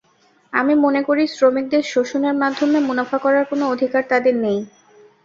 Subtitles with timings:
[0.53, 4.59] আমি মনে করি, শ্রমিকদের শোষণের মাধ্যমে মুনাফা করার কোনো অধিকার তাঁদের নেই।